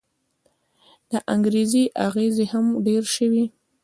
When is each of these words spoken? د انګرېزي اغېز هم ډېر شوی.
د 1.11 1.13
انګرېزي 1.33 1.83
اغېز 2.07 2.35
هم 2.51 2.65
ډېر 2.87 3.03
شوی. 3.15 3.45